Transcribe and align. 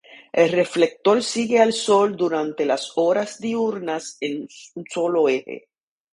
El 0.33 0.51
reflector 0.51 1.21
sigue 1.21 1.59
al 1.59 1.73
sol 1.73 2.17
durante 2.17 2.65
la 2.65 2.75
horas 2.95 3.39
diurnas 3.39 4.17
en 4.19 4.47
un 4.73 4.85
solo 4.89 5.29
eje. 5.29 5.69